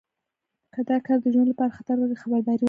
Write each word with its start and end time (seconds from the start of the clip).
که 0.73 0.81
دا 0.89 0.97
کار 1.05 1.17
د 1.21 1.25
ژوند 1.33 1.49
لپاره 1.51 1.75
خطر 1.77 1.95
ولري 1.97 2.17
خبرداری 2.23 2.53
ورکړئ. 2.53 2.59